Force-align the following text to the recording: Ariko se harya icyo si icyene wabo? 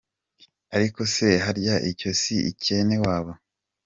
Ariko 0.75 0.99
se 1.13 1.27
harya 1.45 1.75
icyo 1.91 2.09
si 2.21 2.35
icyene 2.51 2.95
wabo? 3.05 3.31